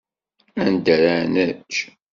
[0.65, 1.73] Anda ara nečč?